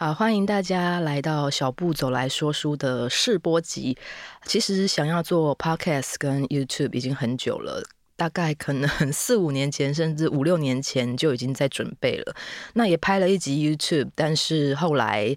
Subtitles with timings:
[0.00, 3.98] 好，欢迎大家来到小步走来说书的试播集。
[4.44, 7.82] 其实想要做 Podcast 跟 YouTube 已经很久了，
[8.14, 12.32] 大概可能 四五年前，甚至五六年前就已经在准备了。
[12.74, 15.34] 那也拍了一集 YouTube，但是后来。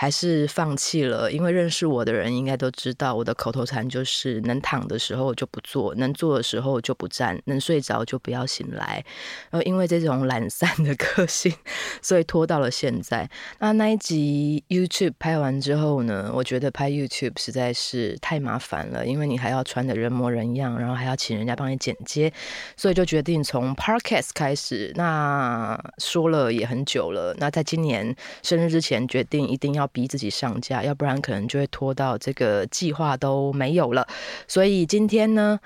[0.00, 9.04] 还是放弃了，因为认识我的人应该都知道，我的口头禅就是能躺的时候就不坐，能坐的时候就不站，能睡着就不要醒来。
[9.50, 11.52] 然后，因为这种懒散的个性，
[12.00, 13.28] 所以拖到了现在。
[13.58, 22.32] 那那一集 YouTube 拍完之后呢，我觉得拍 YouTube 实在是太麻烦了，因为你还要穿的人模人样，然后还要请人家帮你剪接，
[22.74, 24.94] 所以就决定从 Podcast 开始。
[24.94, 29.89] 那说了也很久了，那在今年生日之前决定一定要。
[29.92, 34.06] 逼自己上架，要不然可能就会拖到这个计划都没有了。
[34.48, 35.58] 所以今天呢，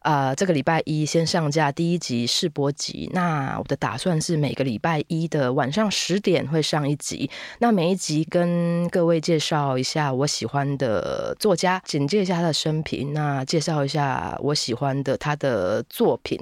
[0.00, 3.10] 啊、呃，这个礼拜一先上架第一集试播集。
[3.12, 7.30] 那我的打算是每个礼拜一的晚上十点会上一集。
[7.58, 16.38] 那每一集跟各位介绍一下我喜欢的作家，简介一下他的生平，那介绍一下我喜欢的他的作品。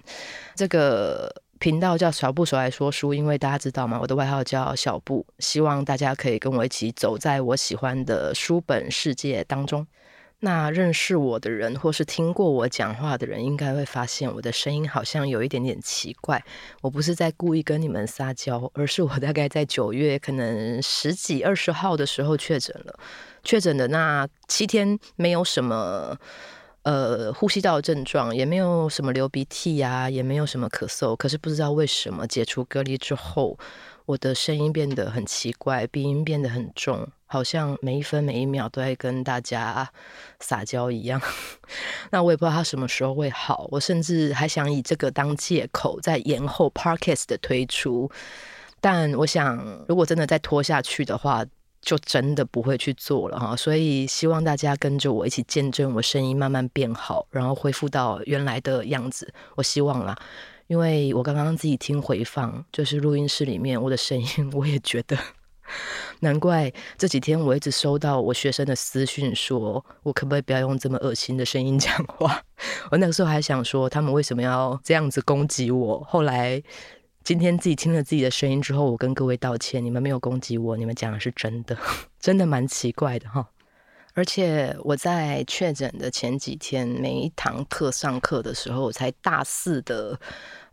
[0.55, 1.44] 这个。
[1.65, 3.99] 频道叫小布手来说书，因为大家知道吗？
[3.99, 9.87] 我的外号叫小布，希望大家可以跟我一起走在我喜欢的书本世界当中。
[10.41, 16.45] 那认识我的人，或是听过我讲话的人，应该会发现我的声音好像有一点点奇怪。
[16.83, 22.99] 我不是在故意跟你们撒娇，而是我大概在九月可能十几二十号的时候确诊了。
[23.43, 26.19] 确诊的那七天没有什么。
[26.85, 31.17] 呃，呼吸道症状也没有什么流鼻涕呀、啊，也没有什么咳嗽。
[31.17, 33.59] 可是不知道为什么解除隔离之后，
[34.05, 39.91] 我的声音变得很奇怪，鼻音变得很重，好像每一分每一秒都在跟大家
[40.41, 41.19] 撒娇一样。
[42.13, 43.67] 那我也不知道他什么时候会好。
[43.71, 48.11] 我甚至还想以这个当借口，再延后 parkes 的推出。
[48.83, 49.57] 但我想，
[49.89, 51.43] 如果真的再拖下去的话，
[51.85, 59.33] 就真的不会去做了哈，所以希望大家跟着我一起见证我声音慢慢变好，然后恢复到原来的样子。
[59.55, 60.17] 我希望啦，
[60.67, 65.17] 因为我刚刚自己听回放，就是录音室里面我的声音，我也觉得
[66.21, 72.43] 难怪这几天我一直收到我学生的私讯，说我可不可以不要用这么恶心的声音讲话？
[72.91, 76.03] 我那个时候还想说，他们为什么要这样子攻击我？
[76.09, 76.63] 后来。
[77.25, 81.75] 今天自己听了自己的声音之后，我跟各位道歉，你们没有攻击我，你们讲的是真的，
[82.21, 83.49] 真的蛮奇怪的哈。
[84.13, 90.21] 而且我在确诊的前几天，每一堂课上课的时候，我才大肆的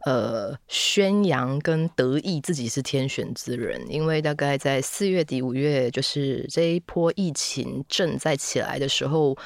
[0.03, 9.37] 呃宣扬跟得意自己是天选之人，因为大概在四月底五月，就是这一波疫情正在起来的时候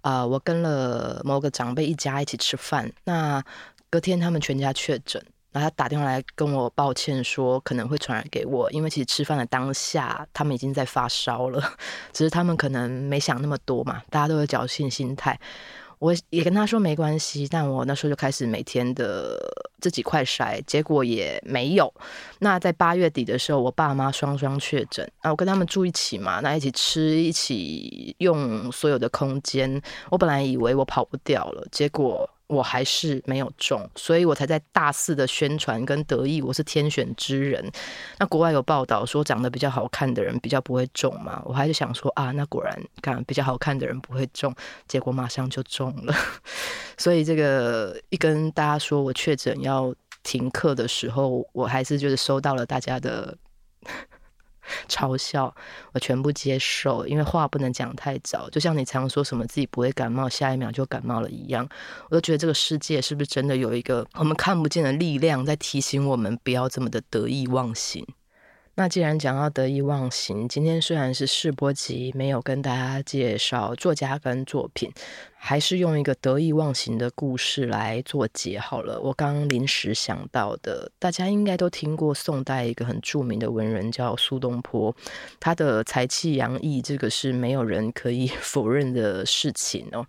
[0.00, 3.44] 啊、我跟了某个长辈一家一起吃饭，那
[3.90, 5.22] 隔天他们全家确诊。
[5.54, 11.62] 然后他打电话来跟我抱歉说可能会传染给我，因为其实吃饭的当下他们已经在发烧了，
[12.12, 15.38] 只是他们可能没想那么多嘛，大家都有侥幸心态。
[16.00, 19.38] 我也跟他说没关系，但我那时候就开始每天的
[19.84, 21.92] 自己快筛，结果也没有。
[22.38, 29.78] 那在八月底的时候，我爸妈双双确诊，啊，我跟他们住一起嘛，那一起吃，一起用所有的空间。
[30.08, 32.26] 我本来以为我跑不掉了，结果。
[32.46, 37.72] 我还是没有中，所以我才在大肆的宣传跟得意，我是天选之人。
[38.18, 44.54] 那国外有报道说，长得比较好看的人比较不会中嘛，我还是想说啊，那果然看比较好看的人不会中，
[44.86, 46.14] 结果马上就中了。
[46.96, 53.36] 所以这个一跟大家说我确诊要停课的时候，我还是就是收到了大家的。
[54.88, 55.54] 嘲笑
[55.92, 58.48] 我全部接受，因为话不能讲太早。
[58.48, 61.68] 就像你常说什么自己不会感冒，下一秒就感冒了一样。
[62.08, 68.06] 我都觉得这个世界是不是真的有一个我们看不见的力量在提醒我们不要这么的得意忘形？
[68.76, 74.90] 那既然讲到得意忘形，今天虽然是试播集，没有跟大家介绍作家跟作品。
[75.46, 78.98] 还是用一个得意忘形的故事来做结好了。
[78.98, 84.96] 我刚临时想到的，大家应该都听过宋代一个很著名的文人叫苏东坡，
[85.38, 90.06] 他的才气洋溢，这个是没有人可以 否认的事情哦。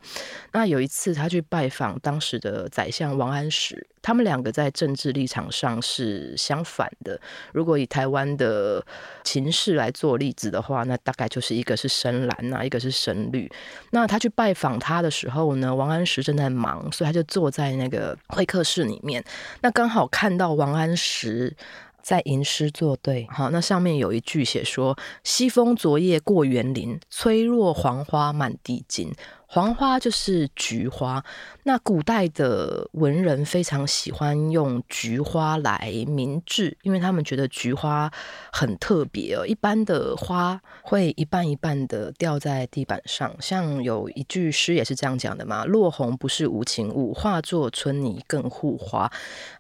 [0.54, 7.20] 那有一次他去拜访当时的宰相王安石，他们两个在政治立场上是相反的。
[7.52, 8.82] 如果以台湾的
[9.26, 13.52] 情势来做例子的话，那大概就是一个是深蓝那，一个是深绿。
[13.92, 19.24] 那他去拜访他的时，然后呢，王安石正在忙，所以他就坐在那个会客室里面。
[19.62, 21.56] 那刚好看到王安石
[22.04, 24.96] 在吟诗作对，好，那上面有一句写说
[25.26, 29.12] ：“西风昨夜过园林，吹落黄花满地金。
[29.56, 31.24] 黄花就是菊花。
[31.64, 38.12] 那古代的文人非常喜欢用菊花来明志，因为他们觉得菊花
[38.52, 39.48] 很特别哦。
[39.48, 49.10] 一般的花会一半一半的掉在地板上，像有一句诗也是这样讲的嘛：“落红不是无情物，化作春泥更护花。”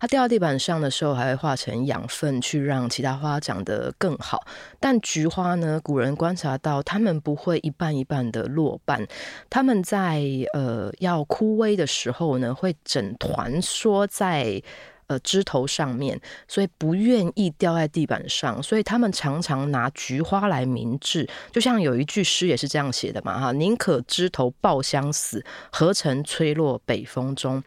[0.02, 4.46] 它掉到地板上的时候，还会化成养分，去让其他花长得更好。
[4.78, 9.08] 但菊花呢，古人观察到，它们不会一半一半的落瓣，
[9.50, 10.24] 它们在
[10.54, 14.62] 呃要枯萎的时候呢，会整团缩在
[15.08, 21.30] 呃枝头上面，所以不愿意掉在地板上，所以他们常常拿菊花来明志。
[21.52, 27.64] 就像有一句诗也是这样写的嘛，哈，宁可枝头抱香死，何曾吹落北风中。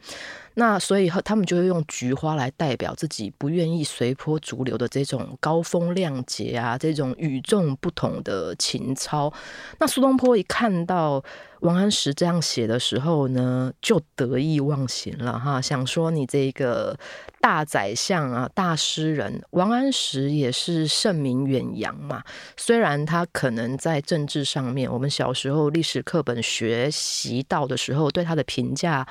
[0.59, 9.33] 那所以他们就会用菊花来代表自己不愿意随波逐流的这种高风亮节啊，这种与众不同的情操。
[9.79, 11.23] 那苏东坡一看到
[11.61, 16.99] 王安石这样写的时候呢，就得意忘形了哈，想说你这个
[17.41, 22.25] 大宰相啊，大诗人王安石也是盛名远扬嘛。
[22.57, 29.07] 虽然他可能在政治上面，我们小时候历史课本学习到的时候，对他的评价。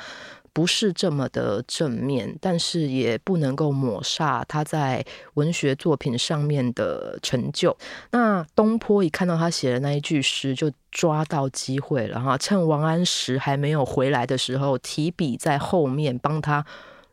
[0.57, 5.05] 不是这么的正面，但是也不能够抹煞他在
[5.35, 7.77] 文学作品上面的成就。
[8.09, 16.65] 那东坡一看到他写的那一句诗，就抓到机会了哈，趁王安石还没有回来的时候，提笔在后面帮他。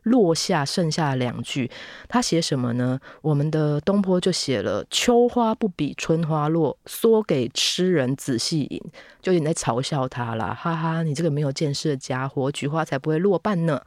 [0.05, 1.69] 落下剩下两句，
[2.07, 2.99] 他写什么呢？
[3.21, 8.81] 我们的东坡就写了“秋花不比春花落，说给痴人仔细饮”，
[9.21, 13.81] 就有点在嘲笑他啦，哈哈，你这个没有见识的家伙，菊花才不会落瓣呢。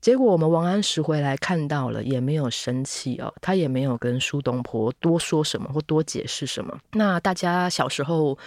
[0.00, 6.78] 结果我们王安石回来看到了，也没有生气哦，他也没有跟苏东坡多说什么或多解释什么。
[6.92, 8.38] 那大家小时候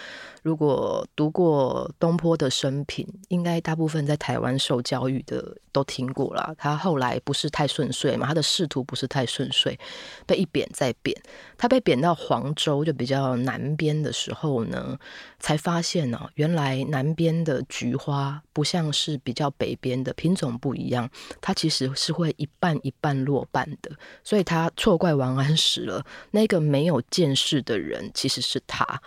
[0.42, 6.54] 如果读过东坡的生平，应该大部分在台湾受教育的都听过了。
[6.56, 9.78] 他后来不是太顺遂嘛，他的仕途不是太顺遂，
[10.26, 11.14] 被一贬再贬。
[11.58, 14.98] 他被贬到黄州，就比较南边的时候呢，
[15.38, 21.08] 才发现哦，原来南边的菊花不像是比较北边的品种不一样。
[21.42, 23.90] 他其实是会一半一半落半的，
[24.24, 26.06] 所以他错怪王安石了。
[26.30, 29.02] 那个没有见识的人其实是他，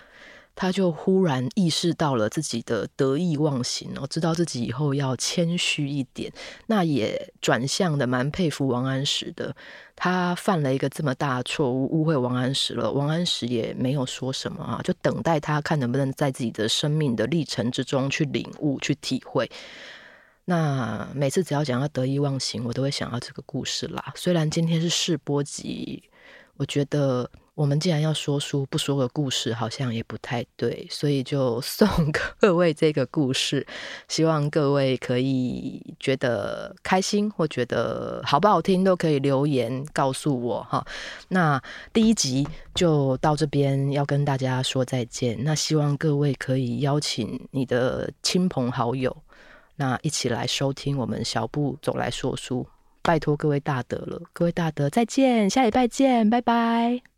[0.53, 6.31] 他就忽然意识到了自己的得意忘形哦，知道自己以后要谦虚一点。
[6.67, 9.55] 那也转向的蛮佩服王安石的，
[9.95, 12.91] 他犯了一个这么大的错误，误会王安石了。
[12.91, 19.49] 王安石也没有说什么啊，就等待他看能不能在自己的生命的历程之中去领悟、去体会。
[20.45, 24.13] 那每次只要讲到得意忘形，我都会想到这个故事啦。
[24.15, 26.03] 虽然今天是试播集，
[26.57, 31.87] 我觉得我们既然要说书，不说个故事好像也不太对，所以就 送
[32.39, 33.65] 各位这个故事，
[34.07, 40.85] 希望各位可以觉得开心或觉得好不好听，都可以留言告诉我哈。
[41.29, 41.59] 那
[41.91, 45.43] 第一集就到这边，要跟大家说再见。
[45.43, 49.24] 那希望各位可以邀请你的亲朋好友。
[49.75, 52.65] 那一起来收听我们小布走来说书，
[53.01, 57.14] 拜托各位大德了，各位大德再见，下礼拜见，拜拜。